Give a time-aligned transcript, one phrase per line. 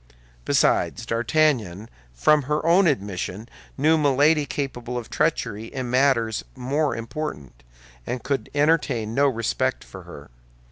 [0.45, 7.61] Besides, D'Artagnan from her own admission knew Milady culpable of treachery in matters more important,
[8.07, 10.31] and could entertain no respect for her.